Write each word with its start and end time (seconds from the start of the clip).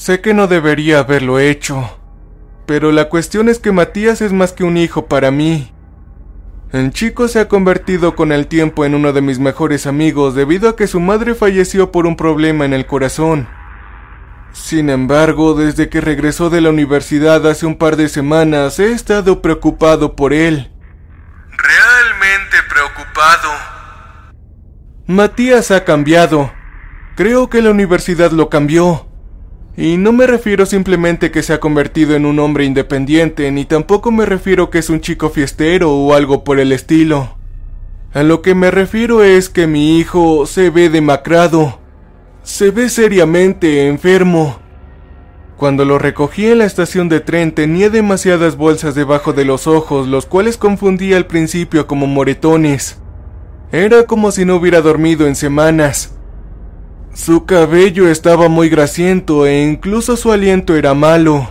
Sé 0.00 0.22
que 0.22 0.32
no 0.32 0.46
debería 0.46 1.00
haberlo 1.00 1.38
hecho, 1.38 1.98
pero 2.64 2.90
la 2.90 3.10
cuestión 3.10 3.50
es 3.50 3.58
que 3.58 3.70
Matías 3.70 4.22
es 4.22 4.32
más 4.32 4.54
que 4.54 4.64
un 4.64 4.78
hijo 4.78 5.08
para 5.08 5.30
mí. 5.30 5.74
El 6.72 6.90
chico 6.90 7.28
se 7.28 7.38
ha 7.38 7.48
convertido 7.48 8.16
con 8.16 8.32
el 8.32 8.46
tiempo 8.46 8.86
en 8.86 8.94
uno 8.94 9.12
de 9.12 9.20
mis 9.20 9.38
mejores 9.38 9.86
amigos 9.86 10.34
debido 10.34 10.70
a 10.70 10.74
que 10.74 10.86
su 10.86 11.00
madre 11.00 11.34
falleció 11.34 11.92
por 11.92 12.06
un 12.06 12.16
problema 12.16 12.64
en 12.64 12.72
el 12.72 12.86
corazón. 12.86 13.46
Sin 14.54 14.88
embargo, 14.88 15.52
desde 15.52 15.90
que 15.90 16.00
regresó 16.00 16.48
de 16.48 16.62
la 16.62 16.70
universidad 16.70 17.46
hace 17.46 17.66
un 17.66 17.76
par 17.76 17.96
de 17.96 18.08
semanas, 18.08 18.78
he 18.78 18.92
estado 18.92 19.42
preocupado 19.42 20.16
por 20.16 20.32
él. 20.32 20.72
Realmente 21.50 22.56
preocupado. 22.70 23.50
Matías 25.06 25.70
ha 25.70 25.84
cambiado. 25.84 26.50
Creo 27.16 27.50
que 27.50 27.60
la 27.60 27.70
universidad 27.70 28.30
lo 28.30 28.48
cambió. 28.48 29.09
Y 29.76 29.96
no 29.96 30.12
me 30.12 30.26
refiero 30.26 30.66
simplemente 30.66 31.30
que 31.30 31.42
se 31.42 31.52
ha 31.52 31.60
convertido 31.60 32.16
en 32.16 32.26
un 32.26 32.38
hombre 32.38 32.64
independiente, 32.64 33.50
ni 33.50 33.64
tampoco 33.64 34.10
me 34.10 34.26
refiero 34.26 34.68
que 34.70 34.78
es 34.78 34.90
un 34.90 35.00
chico 35.00 35.30
fiestero 35.30 35.92
o 35.92 36.14
algo 36.14 36.44
por 36.44 36.58
el 36.58 36.72
estilo. 36.72 37.36
A 38.12 38.24
lo 38.24 38.42
que 38.42 38.56
me 38.56 38.72
refiero 38.72 39.22
es 39.22 39.48
que 39.48 39.68
mi 39.68 39.98
hijo 39.98 40.44
se 40.44 40.70
ve 40.70 40.88
demacrado. 40.90 41.78
Se 42.42 42.70
ve 42.70 42.88
seriamente 42.88 43.86
enfermo. 43.86 44.58
Cuando 45.56 45.84
lo 45.84 45.98
recogí 45.98 46.46
en 46.46 46.58
la 46.58 46.64
estación 46.64 47.08
de 47.08 47.20
tren 47.20 47.52
tenía 47.52 47.90
demasiadas 47.90 48.56
bolsas 48.56 48.94
debajo 48.94 49.32
de 49.32 49.44
los 49.44 49.66
ojos, 49.66 50.08
los 50.08 50.26
cuales 50.26 50.56
confundí 50.56 51.12
al 51.12 51.26
principio 51.26 51.86
como 51.86 52.06
moretones. 52.06 52.98
Era 53.70 54.04
como 54.06 54.32
si 54.32 54.44
no 54.44 54.56
hubiera 54.56 54.80
dormido 54.80 55.28
en 55.28 55.36
semanas. 55.36 56.16
Su 57.12 57.44
cabello 57.44 58.08
estaba 58.08 58.48
muy 58.48 58.68
grasiento 58.68 59.44
e 59.44 59.62
incluso 59.62 60.16
su 60.16 60.30
aliento 60.30 60.76
era 60.76 60.94
malo. 60.94 61.50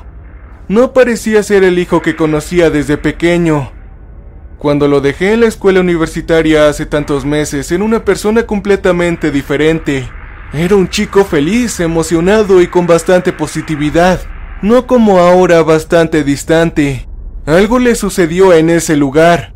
No 0.70 0.94
parecía 0.94 1.44
ser 1.44 1.66
el 1.66 1.80
hijo 1.80 2.02
que 2.02 2.16
conocía 2.16 2.70
desde 2.70 2.96
pequeño. 2.98 3.72
Cuando 4.58 4.88
lo 4.88 5.02
dejé 5.02 5.34
en 5.34 5.42
la 5.42 5.48
escuela 5.48 5.82
universitaria 5.82 6.70
hace 6.70 6.86
tantos 6.86 7.26
meses, 7.26 7.72
era 7.72 7.84
una 7.84 8.06
persona 8.06 8.44
completamente 8.44 9.32
diferente. 9.32 10.10
Era 10.54 10.76
un 10.76 10.90
chico 10.90 11.26
feliz, 11.26 11.80
emocionado 11.82 12.62
y 12.62 12.68
con 12.68 12.88
bastante 12.88 13.34
positividad, 13.34 14.22
no 14.62 14.88
como 14.88 15.20
ahora 15.20 15.62
bastante 15.62 16.24
distante. 16.24 17.08
Algo 17.46 17.80
le 17.80 17.96
sucedió 17.96 18.54
en 18.54 18.70
ese 18.70 18.96
lugar. 18.96 19.54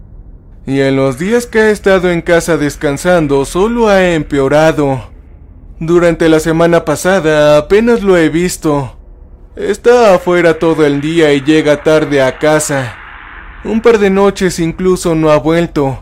Y 0.65 0.81
en 0.81 0.97
los 0.97 1.17
días 1.17 1.45
que 1.45 1.59
ha 1.59 1.69
estado 1.69 2.11
en 2.11 2.21
casa 2.21 2.57
descansando 2.57 3.45
solo 3.45 3.87
ha 3.87 4.13
empeorado. 4.13 5.12
Durante 5.85 6.29
la 6.29 6.39
semana 6.39 6.85
pasada 6.85 7.57
apenas 7.57 8.03
lo 8.03 8.15
he 8.15 8.29
visto. 8.29 8.95
Está 9.57 10.15
afuera 10.15 10.57
todo 10.57 10.85
el 10.85 11.01
día 11.01 11.33
y 11.33 11.41
llega 11.41 11.83
tarde 11.83 12.21
a 12.21 12.39
casa. 12.39 12.95
Un 13.65 13.81
par 13.81 13.99
de 13.99 14.09
noches 14.09 14.59
incluso 14.59 15.13
no 15.13 15.29
ha 15.29 15.37
vuelto. 15.37 16.01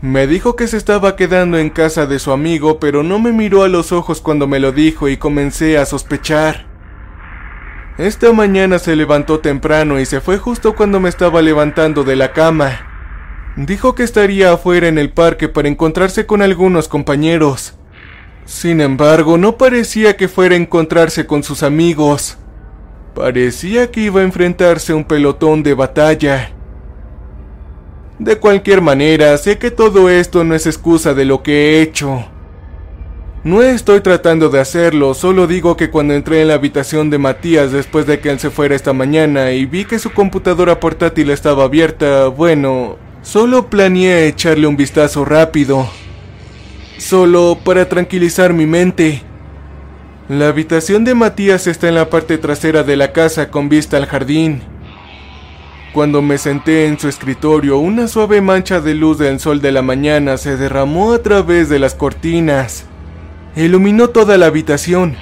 Me 0.00 0.28
dijo 0.28 0.54
que 0.54 0.68
se 0.68 0.76
estaba 0.76 1.16
quedando 1.16 1.58
en 1.58 1.70
casa 1.70 2.06
de 2.06 2.20
su 2.20 2.30
amigo, 2.30 2.78
pero 2.78 3.02
no 3.02 3.18
me 3.18 3.32
miró 3.32 3.64
a 3.64 3.68
los 3.68 3.90
ojos 3.90 4.20
cuando 4.20 4.46
me 4.46 4.60
lo 4.60 4.70
dijo 4.70 5.08
y 5.08 5.16
comencé 5.16 5.78
a 5.78 5.84
sospechar. 5.84 6.66
Esta 7.98 8.32
mañana 8.32 8.78
se 8.78 8.94
levantó 8.94 9.40
temprano 9.40 9.98
y 9.98 10.06
se 10.06 10.20
fue 10.20 10.38
justo 10.38 10.76
cuando 10.76 11.00
me 11.00 11.08
estaba 11.08 11.42
levantando 11.42 12.04
de 12.04 12.14
la 12.14 12.32
cama. 12.32 12.86
Dijo 13.56 13.96
que 13.96 14.04
estaría 14.04 14.52
afuera 14.52 14.86
en 14.86 14.96
el 14.96 15.10
parque 15.10 15.48
para 15.48 15.66
encontrarse 15.66 16.24
con 16.24 16.40
algunos 16.40 16.86
compañeros. 16.86 17.77
Sin 18.48 18.80
embargo, 18.80 19.36
no 19.36 19.58
parecía 19.58 20.16
que 20.16 20.26
fuera 20.26 20.54
a 20.54 20.58
encontrarse 20.58 21.26
con 21.26 21.42
sus 21.42 21.62
amigos. 21.62 22.38
Parecía 23.14 23.90
que 23.90 24.00
iba 24.00 24.22
a 24.22 24.24
enfrentarse 24.24 24.92
a 24.92 24.96
un 24.96 25.04
pelotón 25.04 25.62
de 25.62 25.74
batalla. 25.74 26.50
De 28.18 28.38
cualquier 28.38 28.80
manera, 28.80 29.36
sé 29.36 29.58
que 29.58 29.70
todo 29.70 30.08
esto 30.08 30.44
no 30.44 30.54
es 30.54 30.66
excusa 30.66 31.12
de 31.12 31.26
lo 31.26 31.42
que 31.42 31.52
he 31.52 31.82
hecho. 31.82 32.24
No 33.44 33.62
estoy 33.62 34.00
tratando 34.00 34.48
de 34.48 34.60
hacerlo, 34.60 35.12
solo 35.12 35.46
digo 35.46 35.76
que 35.76 35.90
cuando 35.90 36.14
entré 36.14 36.40
en 36.40 36.48
la 36.48 36.54
habitación 36.54 37.10
de 37.10 37.18
Matías 37.18 37.70
después 37.70 38.06
de 38.06 38.18
que 38.18 38.30
él 38.30 38.40
se 38.40 38.48
fuera 38.48 38.74
esta 38.74 38.94
mañana 38.94 39.52
y 39.52 39.66
vi 39.66 39.84
que 39.84 39.98
su 39.98 40.10
computadora 40.14 40.80
portátil 40.80 41.28
estaba 41.28 41.64
abierta, 41.64 42.28
bueno, 42.28 42.96
solo 43.20 43.68
planeé 43.68 44.26
echarle 44.26 44.66
un 44.66 44.78
vistazo 44.78 45.26
rápido 45.26 45.86
solo 46.98 47.58
para 47.64 47.88
tranquilizar 47.88 48.52
mi 48.52 48.66
mente. 48.66 49.22
La 50.28 50.48
habitación 50.48 51.04
de 51.04 51.14
Matías 51.14 51.66
está 51.66 51.88
en 51.88 51.94
la 51.94 52.10
parte 52.10 52.36
trasera 52.36 52.82
de 52.82 52.96
la 52.96 53.12
casa 53.12 53.50
con 53.50 53.68
vista 53.68 53.96
al 53.96 54.06
jardín. 54.06 54.60
Cuando 55.94 56.20
me 56.20 56.36
senté 56.36 56.86
en 56.86 56.98
su 56.98 57.08
escritorio, 57.08 57.78
una 57.78 58.08
suave 58.08 58.42
mancha 58.42 58.80
de 58.80 58.94
luz 58.94 59.18
del 59.18 59.40
sol 59.40 59.62
de 59.62 59.72
la 59.72 59.80
mañana 59.80 60.36
se 60.36 60.56
derramó 60.56 61.14
a 61.14 61.22
través 61.22 61.70
de 61.70 61.78
las 61.78 61.94
cortinas. 61.94 62.84
Iluminó 63.56 64.08
toda 64.10 64.36
la 64.36 64.46
habitación. 64.46 65.16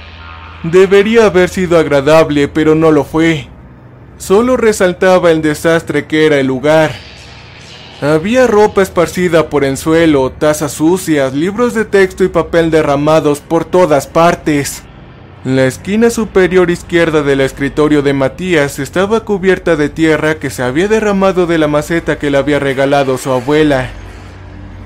Debería 0.64 1.26
haber 1.26 1.48
sido 1.48 1.78
agradable, 1.78 2.48
pero 2.48 2.74
no 2.74 2.90
lo 2.90 3.04
fue. 3.04 3.46
Solo 4.18 4.56
resaltaba 4.56 5.30
el 5.30 5.40
desastre 5.40 6.06
que 6.06 6.26
era 6.26 6.40
el 6.40 6.48
lugar. 6.48 7.05
Había 8.02 8.46
ropa 8.46 8.82
esparcida 8.82 9.48
por 9.48 9.64
el 9.64 9.78
suelo, 9.78 10.30
tazas 10.30 10.72
sucias, 10.72 11.32
libros 11.32 11.72
de 11.72 11.86
texto 11.86 12.24
y 12.24 12.28
papel 12.28 12.70
derramados 12.70 13.40
por 13.40 13.64
todas 13.64 14.06
partes. 14.06 14.82
La 15.46 15.64
esquina 15.64 16.10
superior 16.10 16.70
izquierda 16.70 17.22
del 17.22 17.40
escritorio 17.40 18.02
de 18.02 18.12
Matías 18.12 18.78
estaba 18.80 19.20
cubierta 19.20 19.76
de 19.76 19.88
tierra 19.88 20.34
que 20.34 20.50
se 20.50 20.62
había 20.62 20.88
derramado 20.88 21.46
de 21.46 21.56
la 21.56 21.68
maceta 21.68 22.18
que 22.18 22.30
le 22.30 22.36
había 22.36 22.58
regalado 22.58 23.16
su 23.16 23.32
abuela. 23.32 23.88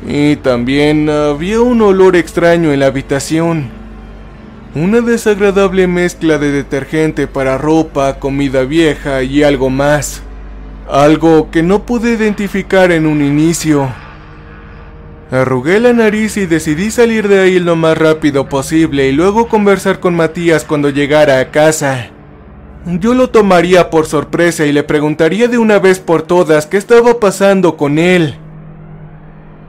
Y 0.06 0.36
también 0.36 1.10
había 1.10 1.60
un 1.62 1.82
olor 1.82 2.14
extraño 2.14 2.72
en 2.72 2.78
la 2.78 2.86
habitación. 2.86 3.70
Una 4.76 5.00
desagradable 5.00 5.88
mezcla 5.88 6.38
de 6.38 6.52
detergente 6.52 7.26
para 7.26 7.58
ropa, 7.58 8.20
comida 8.20 8.62
vieja 8.62 9.24
y 9.24 9.42
algo 9.42 9.68
más. 9.68 10.22
Algo 10.90 11.52
que 11.52 11.62
no 11.62 11.86
pude 11.86 12.14
identificar 12.14 12.90
en 12.90 13.06
un 13.06 13.22
inicio. 13.22 13.88
Arrugué 15.30 15.78
la 15.78 15.92
nariz 15.92 16.36
y 16.36 16.46
decidí 16.46 16.90
salir 16.90 17.28
de 17.28 17.38
ahí 17.38 17.60
lo 17.60 17.76
más 17.76 17.96
rápido 17.96 18.48
posible 18.48 19.06
y 19.06 19.12
luego 19.12 19.46
conversar 19.46 20.00
con 20.00 20.16
Matías 20.16 20.64
cuando 20.64 20.90
llegara 20.90 21.38
a 21.38 21.52
casa. 21.52 22.08
Yo 22.86 23.14
lo 23.14 23.30
tomaría 23.30 23.88
por 23.88 24.06
sorpresa 24.06 24.66
y 24.66 24.72
le 24.72 24.82
preguntaría 24.82 25.46
de 25.46 25.58
una 25.58 25.78
vez 25.78 26.00
por 26.00 26.22
todas 26.22 26.66
qué 26.66 26.76
estaba 26.76 27.20
pasando 27.20 27.76
con 27.76 28.00
él. 28.00 28.34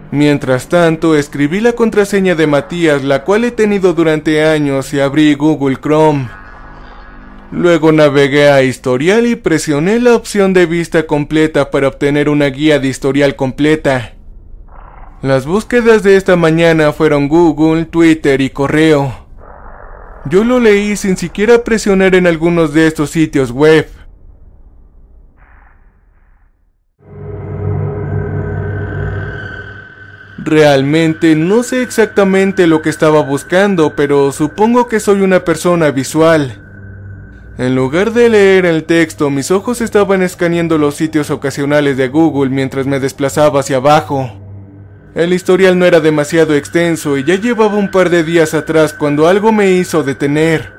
Mientras 0.09 0.69
tanto, 0.69 1.15
escribí 1.15 1.59
la 1.59 1.73
contraseña 1.73 2.33
de 2.33 2.47
Matías, 2.47 3.03
la 3.03 3.23
cual 3.23 3.43
he 3.43 3.51
tenido 3.51 3.93
durante 3.93 4.43
años, 4.43 4.91
y 4.91 4.99
abrí 4.99 5.35
Google 5.35 5.77
Chrome. 5.79 6.40
Luego 7.51 7.91
navegué 7.91 8.49
a 8.49 8.63
historial 8.63 9.27
y 9.27 9.35
presioné 9.35 9.99
la 9.99 10.15
opción 10.15 10.53
de 10.53 10.65
vista 10.65 11.05
completa 11.05 11.69
para 11.69 11.89
obtener 11.89 12.29
una 12.29 12.45
guía 12.45 12.79
de 12.79 12.87
historial 12.87 13.35
completa. 13.35 14.13
Las 15.21 15.45
búsquedas 15.45 16.01
de 16.01 16.15
esta 16.15 16.37
mañana 16.37 16.93
fueron 16.93 17.27
Google, 17.27 17.85
Twitter 17.85 18.39
y 18.39 18.51
correo. 18.51 19.27
Yo 20.25 20.45
lo 20.45 20.61
leí 20.61 20.95
sin 20.95 21.17
siquiera 21.17 21.63
presionar 21.63 22.15
en 22.15 22.25
algunos 22.25 22.73
de 22.73 22.87
estos 22.87 23.09
sitios 23.09 23.51
web. 23.51 23.87
Realmente 30.37 31.35
no 31.35 31.63
sé 31.63 31.83
exactamente 31.83 32.65
lo 32.65 32.81
que 32.81 32.89
estaba 32.89 33.21
buscando, 33.21 33.95
pero 33.95 34.31
supongo 34.31 34.87
que 34.87 34.99
soy 34.99 35.21
una 35.21 35.43
persona 35.43 35.91
visual. 35.91 36.60
En 37.57 37.75
lugar 37.75 38.13
de 38.13 38.29
leer 38.29 38.65
el 38.65 38.85
texto, 38.85 39.29
mis 39.29 39.51
ojos 39.51 39.81
estaban 39.81 40.21
escaneando 40.21 40.77
los 40.77 40.95
sitios 40.95 41.29
ocasionales 41.29 41.97
de 41.97 42.07
Google 42.07 42.49
mientras 42.49 42.87
me 42.87 42.99
desplazaba 42.99 43.59
hacia 43.59 43.77
abajo. 43.77 44.31
El 45.15 45.33
historial 45.33 45.77
no 45.77 45.85
era 45.85 45.99
demasiado 45.99 46.55
extenso 46.55 47.17
y 47.17 47.25
ya 47.25 47.35
llevaba 47.35 47.75
un 47.75 47.91
par 47.91 48.09
de 48.09 48.23
días 48.23 48.53
atrás 48.53 48.93
cuando 48.93 49.27
algo 49.27 49.51
me 49.51 49.71
hizo 49.71 50.03
detener. 50.03 50.71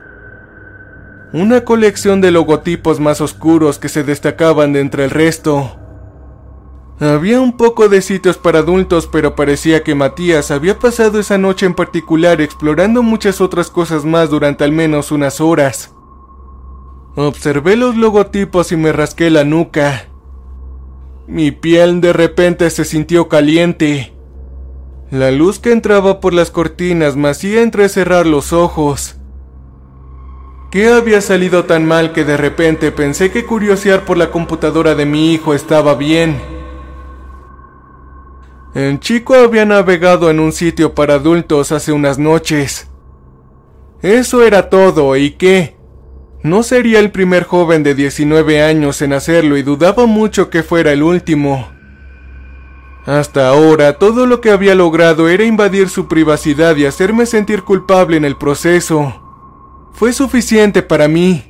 Una 1.34 1.62
colección 1.62 2.22
de 2.22 2.30
logotipos 2.30 3.00
más 3.00 3.20
oscuros 3.20 3.78
que 3.78 3.90
se 3.90 4.02
destacaban 4.02 4.72
de 4.72 4.80
entre 4.80 5.04
el 5.04 5.10
resto. 5.10 5.78
Había 7.00 7.40
un 7.40 7.58
poco 7.58 7.90
de 7.90 8.00
sitios 8.00 8.38
para 8.38 8.60
adultos, 8.60 9.06
pero 9.12 9.34
parecía 9.34 9.82
que 9.82 9.94
Matías 9.94 10.50
había 10.50 10.78
pasado 10.78 11.20
esa 11.20 11.36
noche 11.36 11.66
en 11.66 11.74
particular 11.74 12.40
explorando 12.40 13.02
muchas 13.02 13.42
otras 13.42 13.68
cosas 13.68 14.06
más 14.06 14.30
durante 14.30 14.64
al 14.64 14.72
menos 14.72 15.12
unas 15.12 15.40
horas. 15.40 15.92
Observé 17.14 17.76
los 17.76 17.94
logotipos 17.94 18.72
y 18.72 18.76
me 18.76 18.90
rasqué 18.90 19.28
la 19.28 19.44
nuca. 19.44 20.08
Mi 21.26 21.50
piel 21.50 22.00
de 22.00 22.14
repente 22.14 22.70
se 22.70 22.86
sintió 22.86 23.28
caliente. 23.28 24.14
La 25.10 25.30
luz 25.30 25.58
que 25.58 25.72
entraba 25.72 26.20
por 26.20 26.32
las 26.32 26.50
cortinas 26.50 27.16
me 27.16 27.28
hacía 27.28 27.60
entrecerrar 27.60 28.26
los 28.26 28.54
ojos. 28.54 29.16
¿Qué 30.70 30.88
había 30.88 31.20
salido 31.20 31.64
tan 31.66 31.84
mal 31.84 32.14
que 32.14 32.24
de 32.24 32.38
repente 32.38 32.90
pensé 32.92 33.30
que 33.30 33.44
curiosear 33.44 34.06
por 34.06 34.16
la 34.16 34.30
computadora 34.30 34.94
de 34.94 35.04
mi 35.04 35.34
hijo 35.34 35.52
estaba 35.52 35.94
bien? 35.94 36.40
El 38.74 39.00
chico 39.00 39.34
había 39.34 39.66
navegado 39.66 40.30
en 40.30 40.40
un 40.40 40.50
sitio 40.50 40.94
para 40.94 41.14
adultos 41.14 41.72
hace 41.72 41.92
unas 41.92 42.18
noches. 42.18 42.88
Eso 44.00 44.42
era 44.42 44.70
todo, 44.70 45.14
¿y 45.14 45.32
qué? 45.32 45.76
No 46.42 46.64
sería 46.64 46.98
el 46.98 47.12
primer 47.12 47.44
joven 47.44 47.84
de 47.84 47.94
19 47.94 48.62
años 48.62 49.00
en 49.00 49.12
hacerlo 49.12 49.56
y 49.56 49.62
dudaba 49.62 50.06
mucho 50.06 50.50
que 50.50 50.64
fuera 50.64 50.92
el 50.92 51.04
último. 51.04 51.70
Hasta 53.06 53.48
ahora 53.48 53.98
todo 53.98 54.26
lo 54.26 54.40
que 54.40 54.50
había 54.50 54.74
logrado 54.74 55.28
era 55.28 55.44
invadir 55.44 55.88
su 55.88 56.08
privacidad 56.08 56.76
y 56.76 56.86
hacerme 56.86 57.26
sentir 57.26 57.62
culpable 57.62 58.16
en 58.16 58.24
el 58.24 58.36
proceso. 58.36 59.20
Fue 59.92 60.12
suficiente 60.12 60.82
para 60.82 61.06
mí. 61.06 61.44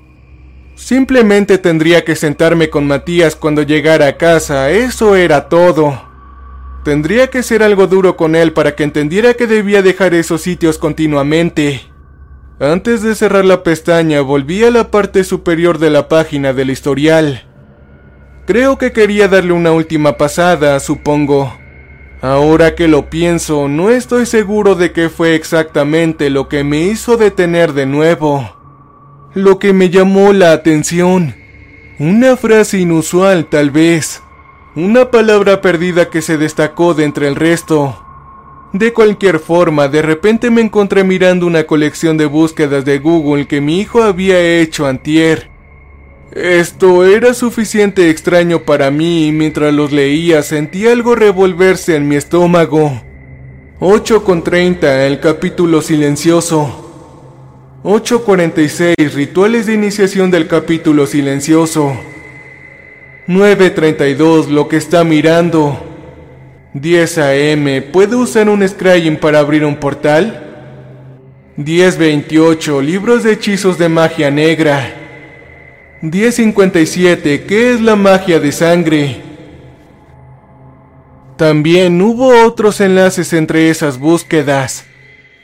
Simplemente 0.74 1.58
tendría 1.58 2.04
que 2.04 2.16
sentarme 2.16 2.68
con 2.68 2.86
Matías 2.86 3.36
cuando 3.36 3.62
llegara 3.62 4.08
a 4.08 4.16
casa, 4.16 4.70
eso 4.70 5.16
era 5.16 5.48
todo. 5.48 6.02
Tendría 6.84 7.28
que 7.28 7.42
ser 7.42 7.62
algo 7.62 7.86
duro 7.86 8.16
con 8.16 8.34
él 8.34 8.52
para 8.52 8.74
que 8.74 8.82
entendiera 8.82 9.34
que 9.34 9.46
debía 9.46 9.82
dejar 9.82 10.14
esos 10.14 10.42
sitios 10.42 10.78
continuamente. 10.78 11.91
Antes 12.62 13.02
de 13.02 13.16
cerrar 13.16 13.44
la 13.44 13.64
pestaña, 13.64 14.20
volví 14.20 14.62
a 14.62 14.70
la 14.70 14.92
parte 14.92 15.24
superior 15.24 15.78
de 15.80 15.90
la 15.90 16.06
página 16.06 16.52
del 16.52 16.70
historial. 16.70 17.42
Creo 18.46 18.78
que 18.78 18.92
quería 18.92 19.26
darle 19.26 19.52
una 19.52 19.72
última 19.72 20.16
pasada, 20.16 20.78
supongo. 20.78 21.52
Ahora 22.20 22.76
que 22.76 22.86
lo 22.86 23.10
pienso, 23.10 23.66
no 23.66 23.90
estoy 23.90 24.26
seguro 24.26 24.76
de 24.76 24.92
qué 24.92 25.08
fue 25.08 25.34
exactamente 25.34 26.30
lo 26.30 26.48
que 26.48 26.62
me 26.62 26.82
hizo 26.82 27.16
detener 27.16 27.72
de 27.72 27.86
nuevo. 27.86 28.48
Lo 29.34 29.58
que 29.58 29.72
me 29.72 29.90
llamó 29.90 30.32
la 30.32 30.52
atención. 30.52 31.34
Una 31.98 32.36
frase 32.36 32.78
inusual, 32.78 33.46
tal 33.46 33.72
vez. 33.72 34.22
Una 34.76 35.10
palabra 35.10 35.62
perdida 35.62 36.10
que 36.10 36.22
se 36.22 36.38
destacó 36.38 36.94
de 36.94 37.06
entre 37.06 37.26
el 37.26 37.34
resto. 37.34 38.01
De 38.72 38.94
cualquier 38.94 39.38
forma, 39.38 39.88
de 39.88 40.00
repente 40.00 40.50
me 40.50 40.62
encontré 40.62 41.04
mirando 41.04 41.46
una 41.46 41.64
colección 41.64 42.16
de 42.16 42.24
búsquedas 42.24 42.86
de 42.86 42.98
Google 42.98 43.46
que 43.46 43.60
mi 43.60 43.80
hijo 43.80 44.02
había 44.02 44.40
hecho 44.40 44.86
antier. 44.86 45.50
Esto 46.34 47.04
era 47.04 47.34
suficiente 47.34 48.08
extraño 48.08 48.60
para 48.60 48.90
mí 48.90 49.26
y 49.26 49.32
mientras 49.32 49.74
los 49.74 49.92
leía 49.92 50.42
sentí 50.42 50.86
algo 50.86 51.14
revolverse 51.14 51.96
en 51.96 52.08
mi 52.08 52.16
estómago. 52.16 53.02
8.30 53.80 54.84
El 55.06 55.20
capítulo 55.20 55.82
silencioso 55.82 57.80
8.46 57.82 59.12
Rituales 59.12 59.66
de 59.66 59.74
iniciación 59.74 60.30
del 60.30 60.46
capítulo 60.46 61.06
silencioso 61.06 61.94
9.32 63.26 64.48
Lo 64.48 64.68
que 64.68 64.76
está 64.76 65.04
mirando 65.04 65.91
10 66.74 67.18
AM 67.18 67.92
¿Puede 67.92 68.16
usar 68.16 68.48
un 68.48 68.66
scrying 68.66 69.16
para 69.16 69.38
abrir 69.38 69.64
un 69.64 69.76
portal? 69.76 70.48
10.28 71.58 72.82
Libros 72.82 73.22
de 73.22 73.32
hechizos 73.32 73.78
de 73.78 73.88
magia 73.88 74.30
negra 74.30 75.02
1057. 76.02 77.44
¿Qué 77.44 77.72
es 77.72 77.80
la 77.80 77.94
magia 77.94 78.40
de 78.40 78.50
sangre? 78.50 79.22
También 81.36 82.02
hubo 82.02 82.44
otros 82.44 82.80
enlaces 82.80 83.32
entre 83.32 83.70
esas 83.70 83.98
búsquedas. 83.98 84.84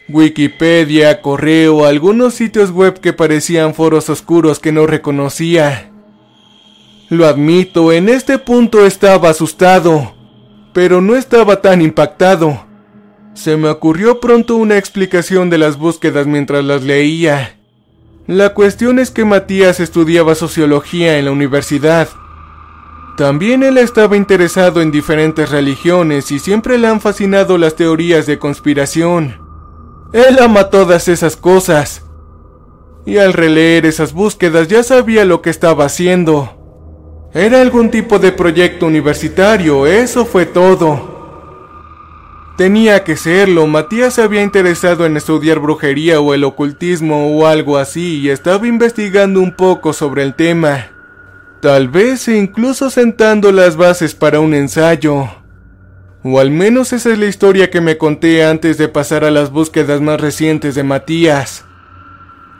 Wikipedia, 0.08 1.22
correo, 1.22 1.84
algunos 1.84 2.34
sitios 2.34 2.72
web 2.72 2.98
que 2.98 3.12
parecían 3.12 3.72
foros 3.72 4.10
oscuros 4.10 4.58
que 4.58 4.72
no 4.72 4.88
reconocía. 4.88 5.92
Lo 7.08 7.26
admito, 7.26 7.92
en 7.92 8.08
este 8.08 8.38
punto 8.38 8.84
estaba 8.84 9.30
asustado, 9.30 10.14
pero 10.78 11.00
no 11.00 11.16
estaba 11.16 11.60
tan 11.60 11.82
impactado. 11.82 12.64
Se 13.34 13.56
me 13.56 13.68
ocurrió 13.68 14.20
pronto 14.20 14.54
una 14.54 14.78
explicación 14.78 15.50
de 15.50 15.58
las 15.58 15.76
búsquedas 15.76 16.28
mientras 16.28 16.64
las 16.64 16.84
leía. 16.84 17.58
La 18.28 18.54
cuestión 18.54 19.00
es 19.00 19.10
que 19.10 19.24
Matías 19.24 19.80
estudiaba 19.80 20.36
sociología 20.36 21.18
en 21.18 21.24
la 21.24 21.32
universidad. 21.32 22.08
También 23.16 23.64
él 23.64 23.76
estaba 23.76 24.16
interesado 24.16 24.80
en 24.80 24.92
diferentes 24.92 25.50
religiones 25.50 26.30
y 26.30 26.38
siempre 26.38 26.78
le 26.78 26.86
han 26.86 27.00
fascinado 27.00 27.58
las 27.58 27.74
teorías 27.74 28.26
de 28.26 28.38
conspiración. 28.38 29.40
Él 30.12 30.38
ama 30.40 30.70
todas 30.70 31.08
esas 31.08 31.34
cosas. 31.34 32.04
Y 33.04 33.18
al 33.18 33.32
releer 33.32 33.84
esas 33.84 34.12
búsquedas 34.12 34.68
ya 34.68 34.84
sabía 34.84 35.24
lo 35.24 35.42
que 35.42 35.50
estaba 35.50 35.86
haciendo. 35.86 36.57
Era 37.38 37.60
algún 37.60 37.88
tipo 37.88 38.18
de 38.18 38.32
proyecto 38.32 38.86
universitario, 38.86 39.86
eso 39.86 40.26
fue 40.26 40.44
todo. 40.44 41.62
Tenía 42.56 43.04
que 43.04 43.16
serlo, 43.16 43.68
Matías 43.68 44.14
se 44.14 44.22
había 44.22 44.42
interesado 44.42 45.06
en 45.06 45.16
estudiar 45.16 45.60
brujería 45.60 46.18
o 46.20 46.34
el 46.34 46.42
ocultismo 46.42 47.28
o 47.38 47.46
algo 47.46 47.78
así 47.78 48.18
y 48.18 48.30
estaba 48.30 48.66
investigando 48.66 49.38
un 49.38 49.54
poco 49.54 49.92
sobre 49.92 50.24
el 50.24 50.34
tema. 50.34 50.88
Tal 51.62 51.86
vez 51.86 52.26
incluso 52.26 52.90
sentando 52.90 53.52
las 53.52 53.76
bases 53.76 54.16
para 54.16 54.40
un 54.40 54.52
ensayo. 54.52 55.28
O 56.24 56.40
al 56.40 56.50
menos 56.50 56.92
esa 56.92 57.12
es 57.12 57.20
la 57.20 57.26
historia 57.26 57.70
que 57.70 57.80
me 57.80 57.98
conté 57.98 58.44
antes 58.44 58.78
de 58.78 58.88
pasar 58.88 59.22
a 59.22 59.30
las 59.30 59.52
búsquedas 59.52 60.00
más 60.00 60.20
recientes 60.20 60.74
de 60.74 60.82
Matías. 60.82 61.64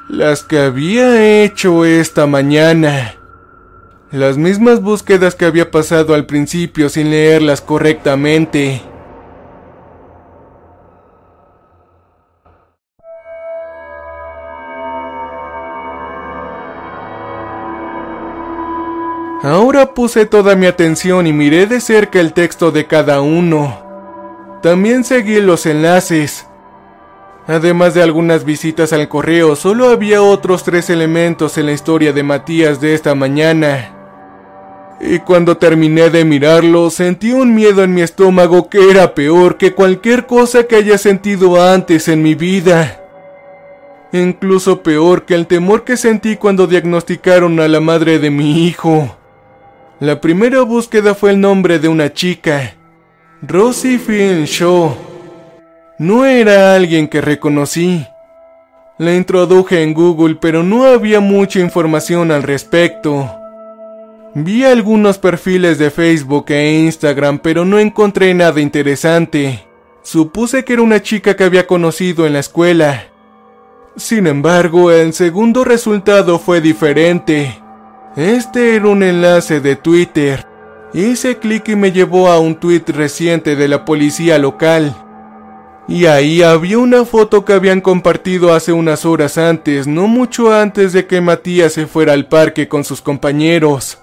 Las 0.08 0.44
que 0.44 0.60
había 0.60 1.42
hecho 1.42 1.84
esta 1.84 2.28
mañana. 2.28 3.17
Las 4.10 4.38
mismas 4.38 4.80
búsquedas 4.80 5.34
que 5.34 5.44
había 5.44 5.70
pasado 5.70 6.14
al 6.14 6.24
principio 6.24 6.88
sin 6.88 7.10
leerlas 7.10 7.60
correctamente. 7.60 8.80
Ahora 19.42 19.92
puse 19.92 20.24
toda 20.24 20.56
mi 20.56 20.64
atención 20.64 21.26
y 21.26 21.34
miré 21.34 21.66
de 21.66 21.82
cerca 21.82 22.18
el 22.18 22.32
texto 22.32 22.70
de 22.70 22.86
cada 22.86 23.20
uno. 23.20 24.58
También 24.62 25.04
seguí 25.04 25.38
los 25.42 25.66
enlaces. 25.66 26.46
Además 27.46 27.92
de 27.92 28.02
algunas 28.02 28.44
visitas 28.44 28.94
al 28.94 29.06
correo, 29.10 29.54
solo 29.54 29.90
había 29.90 30.22
otros 30.22 30.64
tres 30.64 30.88
elementos 30.88 31.58
en 31.58 31.66
la 31.66 31.72
historia 31.72 32.14
de 32.14 32.22
Matías 32.22 32.80
de 32.80 32.94
esta 32.94 33.14
mañana. 33.14 33.96
Y 35.00 35.20
cuando 35.20 35.56
terminé 35.56 36.10
de 36.10 36.24
mirarlo, 36.24 36.90
sentí 36.90 37.30
un 37.30 37.54
miedo 37.54 37.84
en 37.84 37.94
mi 37.94 38.02
estómago 38.02 38.68
que 38.68 38.90
era 38.90 39.14
peor 39.14 39.56
que 39.56 39.72
cualquier 39.72 40.26
cosa 40.26 40.64
que 40.64 40.76
haya 40.76 40.98
sentido 40.98 41.62
antes 41.62 42.08
en 42.08 42.22
mi 42.22 42.34
vida. 42.34 43.00
Incluso 44.12 44.82
peor 44.82 45.24
que 45.24 45.34
el 45.34 45.46
temor 45.46 45.84
que 45.84 45.96
sentí 45.96 46.36
cuando 46.36 46.66
diagnosticaron 46.66 47.60
a 47.60 47.68
la 47.68 47.80
madre 47.80 48.18
de 48.18 48.30
mi 48.30 48.66
hijo. 48.66 49.16
La 50.00 50.20
primera 50.20 50.62
búsqueda 50.62 51.14
fue 51.14 51.30
el 51.30 51.40
nombre 51.40 51.78
de 51.78 51.88
una 51.88 52.12
chica, 52.12 52.74
Rosie 53.42 53.98
Finn 53.98 54.44
Shaw. 54.44 54.96
No 55.98 56.24
era 56.24 56.74
alguien 56.74 57.06
que 57.08 57.20
reconocí. 57.20 58.06
La 58.98 59.14
introduje 59.14 59.82
en 59.82 59.94
Google, 59.94 60.36
pero 60.40 60.62
no 60.62 60.84
había 60.84 61.20
mucha 61.20 61.60
información 61.60 62.32
al 62.32 62.42
respecto. 62.42 63.37
Vi 64.40 64.64
algunos 64.64 65.18
perfiles 65.18 65.78
de 65.78 65.90
Facebook 65.90 66.44
e 66.50 66.84
Instagram, 66.84 67.40
pero 67.40 67.64
no 67.64 67.80
encontré 67.80 68.32
nada 68.34 68.60
interesante. 68.60 69.66
Supuse 70.02 70.64
que 70.64 70.74
era 70.74 70.82
una 70.82 71.02
chica 71.02 71.34
que 71.34 71.42
había 71.42 71.66
conocido 71.66 72.24
en 72.24 72.34
la 72.34 72.38
escuela. 72.38 73.08
Sin 73.96 74.28
embargo, 74.28 74.92
el 74.92 75.12
segundo 75.12 75.64
resultado 75.64 76.38
fue 76.38 76.60
diferente. 76.60 77.60
Este 78.14 78.76
era 78.76 78.86
un 78.86 79.02
enlace 79.02 79.58
de 79.58 79.74
Twitter. 79.74 80.46
Hice 80.94 81.38
clic 81.38 81.68
y 81.70 81.74
me 81.74 81.90
llevó 81.90 82.28
a 82.28 82.38
un 82.38 82.54
tweet 82.60 82.84
reciente 82.86 83.56
de 83.56 83.66
la 83.66 83.84
policía 83.84 84.38
local. 84.38 84.94
Y 85.88 86.06
ahí 86.06 86.42
había 86.42 86.78
una 86.78 87.04
foto 87.04 87.44
que 87.44 87.54
habían 87.54 87.80
compartido 87.80 88.54
hace 88.54 88.72
unas 88.72 89.04
horas 89.04 89.36
antes, 89.36 89.88
no 89.88 90.06
mucho 90.06 90.54
antes 90.54 90.92
de 90.92 91.08
que 91.08 91.20
Matías 91.20 91.72
se 91.72 91.88
fuera 91.88 92.12
al 92.12 92.28
parque 92.28 92.68
con 92.68 92.84
sus 92.84 93.02
compañeros. 93.02 93.98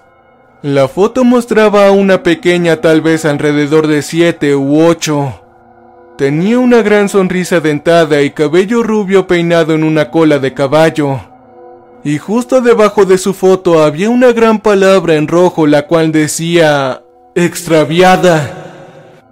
La 0.66 0.88
foto 0.88 1.22
mostraba 1.22 1.86
a 1.86 1.92
una 1.92 2.24
pequeña 2.24 2.80
tal 2.80 3.00
vez 3.00 3.24
alrededor 3.24 3.86
de 3.86 4.02
7 4.02 4.56
u 4.56 4.84
8. 4.84 5.42
Tenía 6.18 6.58
una 6.58 6.82
gran 6.82 7.08
sonrisa 7.08 7.60
dentada 7.60 8.20
y 8.22 8.30
cabello 8.30 8.82
rubio 8.82 9.28
peinado 9.28 9.74
en 9.74 9.84
una 9.84 10.10
cola 10.10 10.40
de 10.40 10.54
caballo 10.54 11.20
y 12.02 12.18
justo 12.18 12.62
debajo 12.62 13.04
de 13.04 13.16
su 13.16 13.32
foto 13.32 13.84
había 13.84 14.10
una 14.10 14.32
gran 14.32 14.58
palabra 14.58 15.14
en 15.14 15.28
rojo 15.28 15.68
la 15.68 15.86
cual 15.86 16.10
decía 16.10 17.00
extraviada. 17.36 19.22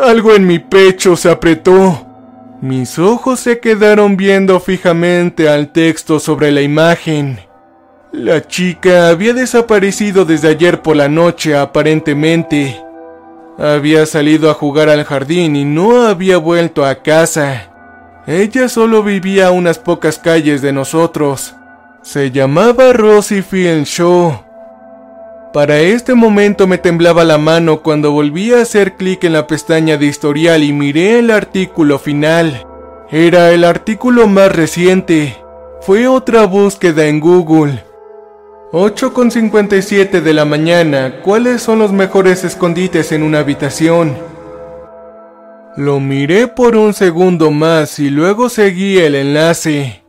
Algo 0.00 0.32
en 0.32 0.46
mi 0.46 0.60
pecho 0.60 1.16
se 1.16 1.28
apretó. 1.28 2.06
Mis 2.60 3.00
ojos 3.00 3.40
se 3.40 3.58
quedaron 3.58 4.16
viendo 4.16 4.60
fijamente 4.60 5.48
al 5.48 5.72
texto 5.72 6.20
sobre 6.20 6.52
la 6.52 6.62
imagen. 6.62 7.40
La 8.16 8.46
chica 8.46 9.10
había 9.10 9.34
desaparecido 9.34 10.24
desde 10.24 10.48
ayer 10.48 10.80
por 10.80 10.96
la 10.96 11.06
noche 11.06 11.54
aparentemente. 11.54 12.82
Había 13.58 14.06
salido 14.06 14.48
a 14.50 14.54
jugar 14.54 14.88
al 14.88 15.04
jardín 15.04 15.54
y 15.54 15.66
no 15.66 16.00
había 16.06 16.38
vuelto 16.38 16.86
a 16.86 17.02
casa. 17.02 17.70
Ella 18.26 18.70
solo 18.70 19.02
vivía 19.02 19.48
a 19.48 19.50
unas 19.50 19.78
pocas 19.78 20.18
calles 20.18 20.62
de 20.62 20.72
nosotros. 20.72 21.56
Se 22.00 22.30
llamaba 22.30 22.94
Rosie 22.94 23.44
Show. 23.84 24.40
Para 25.52 25.80
este 25.80 26.14
momento 26.14 26.66
me 26.66 26.78
temblaba 26.78 27.22
la 27.22 27.36
mano 27.36 27.82
cuando 27.82 28.12
volví 28.12 28.54
a 28.54 28.62
hacer 28.62 28.94
clic 28.96 29.24
en 29.24 29.34
la 29.34 29.46
pestaña 29.46 29.98
de 29.98 30.06
historial 30.06 30.62
y 30.62 30.72
miré 30.72 31.18
el 31.18 31.30
artículo 31.30 31.98
final. 31.98 32.66
Era 33.10 33.52
el 33.52 33.62
artículo 33.62 34.26
más 34.26 34.56
reciente. 34.56 35.36
Fue 35.82 36.08
otra 36.08 36.46
búsqueda 36.46 37.04
en 37.04 37.20
Google. 37.20 37.84
8.57 38.72 40.20
de 40.20 40.34
la 40.34 40.44
mañana. 40.44 41.20
¿Cuáles 41.22 41.62
son 41.62 41.78
los 41.78 41.92
mejores 41.92 42.42
escondites 42.42 43.12
en 43.12 43.22
una 43.22 43.38
habitación? 43.38 44.18
Lo 45.76 46.00
miré 46.00 46.48
por 46.48 46.74
un 46.74 46.92
segundo 46.92 47.52
más 47.52 48.00
y 48.00 48.10
luego 48.10 48.48
seguí 48.48 48.98
el 48.98 49.14
enlace. 49.14 50.02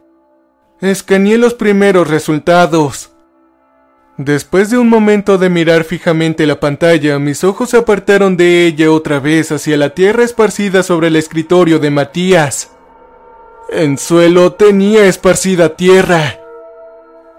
Escaneé 0.82 1.38
los 1.38 1.54
primeros 1.54 2.10
resultados. 2.10 3.12
Después 4.18 4.72
de 4.72 4.80
un 4.80 4.90
momento 4.90 5.38
de 5.38 5.50
mirar 5.50 5.84
fijamente 5.84 6.48
la 6.48 6.60
pantalla, 6.60 7.20
mis 7.20 7.44
ojos 7.44 7.70
se 7.70 7.78
apartaron 7.78 8.38
de 8.38 8.66
ella 8.66 8.92
otra 8.92 9.20
vez 9.20 9.52
hacia 9.52 9.78
la 9.78 9.92
tierra 9.92 10.24
esparcida 10.24 10.82
sobre 10.82 11.10
el 11.10 11.16
escritorio 11.16 11.78
de 11.78 11.92
Matías. 11.92 12.72
En 13.70 14.00
suelo 14.00 14.54
tenía 14.54 15.06
esparcida 15.06 15.76
tierra. 15.76 16.47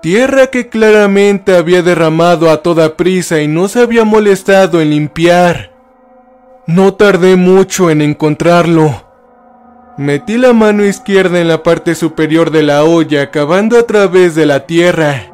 Tierra 0.00 0.46
que 0.46 0.68
claramente 0.68 1.56
había 1.56 1.82
derramado 1.82 2.50
a 2.50 2.62
toda 2.62 2.96
prisa 2.96 3.40
y 3.40 3.48
no 3.48 3.66
se 3.66 3.80
había 3.80 4.04
molestado 4.04 4.80
en 4.80 4.90
limpiar. 4.90 5.72
No 6.66 6.94
tardé 6.94 7.34
mucho 7.34 7.90
en 7.90 8.02
encontrarlo. 8.02 9.04
Metí 9.96 10.38
la 10.38 10.52
mano 10.52 10.84
izquierda 10.84 11.40
en 11.40 11.48
la 11.48 11.64
parte 11.64 11.96
superior 11.96 12.52
de 12.52 12.62
la 12.62 12.84
olla, 12.84 13.32
cavando 13.32 13.76
a 13.76 13.82
través 13.88 14.36
de 14.36 14.46
la 14.46 14.66
tierra. 14.66 15.32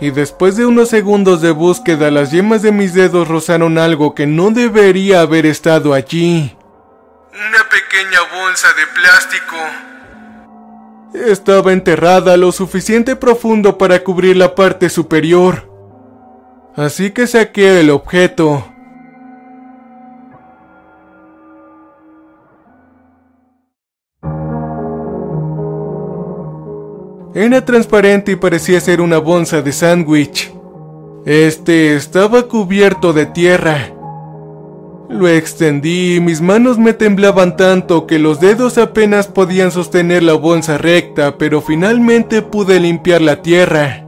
Y 0.00 0.10
después 0.10 0.56
de 0.56 0.64
unos 0.64 0.90
segundos 0.90 1.40
de 1.40 1.50
búsqueda, 1.50 2.12
las 2.12 2.30
yemas 2.30 2.62
de 2.62 2.70
mis 2.70 2.94
dedos 2.94 3.26
rozaron 3.26 3.78
algo 3.78 4.14
que 4.14 4.28
no 4.28 4.52
debería 4.52 5.22
haber 5.22 5.44
estado 5.44 5.92
allí. 5.92 6.56
Una 7.32 7.68
pequeña 7.68 8.20
bolsa 8.32 8.68
de 8.74 8.86
plástico. 8.94 9.87
Estaba 11.14 11.72
enterrada 11.72 12.36
lo 12.36 12.52
suficiente 12.52 13.16
profundo 13.16 13.78
para 13.78 14.04
cubrir 14.04 14.36
la 14.36 14.54
parte 14.54 14.88
superior. 14.88 15.70
Así 16.76 17.10
que 17.10 17.26
saqué 17.26 17.80
el 17.80 17.90
objeto. 17.90 18.64
Era 27.34 27.64
transparente 27.64 28.32
y 28.32 28.36
parecía 28.36 28.80
ser 28.80 29.00
una 29.00 29.18
bolsa 29.18 29.62
de 29.62 29.72
sándwich. 29.72 30.52
Este 31.24 31.94
estaba 31.94 32.48
cubierto 32.48 33.12
de 33.12 33.26
tierra. 33.26 33.97
Lo 35.08 35.26
extendí 35.26 36.16
y 36.16 36.20
mis 36.20 36.40
manos 36.40 36.78
me 36.78 36.92
temblaban 36.92 37.56
tanto 37.56 38.06
que 38.06 38.18
los 38.18 38.40
dedos 38.40 38.76
apenas 38.76 39.26
podían 39.26 39.70
sostener 39.70 40.22
la 40.22 40.34
bolsa 40.34 40.76
recta, 40.76 41.38
pero 41.38 41.62
finalmente 41.62 42.42
pude 42.42 42.78
limpiar 42.78 43.22
la 43.22 43.40
tierra. 43.40 44.06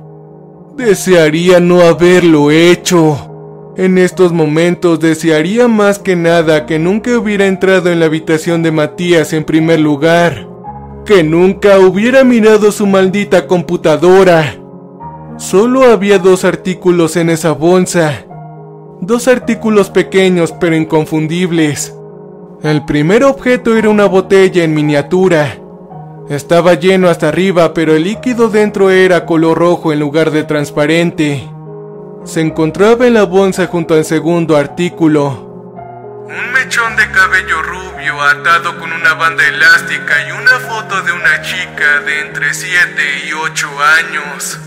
Desearía 0.76 1.59
no 1.59 1.80
haberlo 1.80 2.50
hecho. 2.50 3.73
En 3.76 3.97
estos 3.97 4.33
momentos 4.33 5.00
desearía 5.00 5.69
más 5.69 5.99
que 5.99 6.16
nada 6.16 6.66
que 6.66 6.78
nunca 6.78 7.19
hubiera 7.19 7.47
entrado 7.47 7.90
en 7.90 7.99
la 7.99 8.07
habitación 8.07 8.62
de 8.62 8.71
Matías 8.71 9.33
en 9.33 9.45
primer 9.45 9.80
lugar 9.80 10.50
que 11.04 11.25
nunca 11.25 11.78
hubiera 11.78 12.25
mirado 12.25 12.71
su 12.71 12.87
maldita 12.87 13.47
computadora. 13.47 14.54
Solo 15.38 15.85
había 15.85 16.19
dos 16.19 16.45
artículos 16.45 17.16
en 17.16 17.30
esa 17.30 17.52
bolsa. 17.52 18.26
Dos 19.02 19.28
artículos 19.28 19.88
pequeños 19.88 20.52
pero 20.61 20.76
inconfundibles. 20.76 21.95
El 22.62 22.85
primer 22.85 23.25
objeto 23.25 23.75
era 23.75 23.88
una 23.88 24.04
botella 24.04 24.62
en 24.62 24.75
miniatura. 24.75 25.57
Estaba 26.28 26.75
lleno 26.75 27.09
hasta 27.09 27.28
arriba, 27.28 27.73
pero 27.73 27.95
el 27.95 28.04
líquido 28.04 28.50
dentro 28.50 28.90
era 28.90 29.25
color 29.25 29.57
rojo 29.57 29.92
en 29.92 30.00
lugar 30.00 30.30
de 30.30 30.45
transparente. 30.45 31.49
Se 32.25 32.42
encontraba 32.42 33.07
en 33.07 33.14
la 33.14 33.25
bolsa 33.25 33.66
junto 33.66 33.95
al 33.95 34.04
segundo 34.04 34.54
artículo. 34.54 35.49
Un 36.26 36.52
mechón 36.52 36.95
de 36.97 37.11
cabello 37.11 37.62
rubio 37.62 38.21
atado 38.21 38.78
con 38.78 38.92
una 38.92 39.14
banda 39.14 39.49
elástica 39.49 40.28
y 40.28 40.33
una 40.33 40.59
foto 40.69 41.00
de 41.02 41.12
una 41.12 41.40
chica 41.40 42.00
de 42.04 42.21
entre 42.21 42.52
7 42.52 43.02
y 43.26 43.33
8 43.33 43.69
años. 43.99 44.61